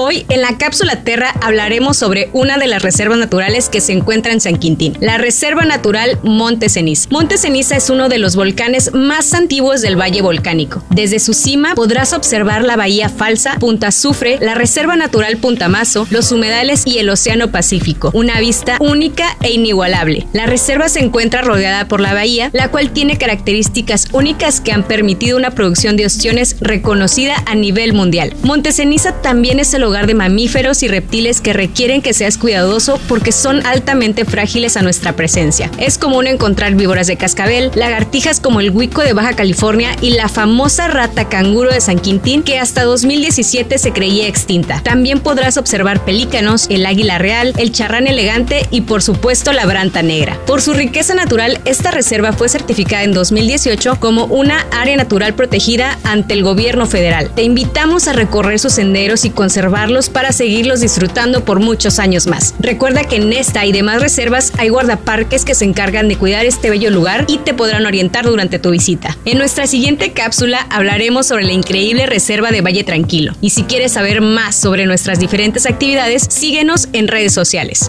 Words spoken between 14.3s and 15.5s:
la Reserva Natural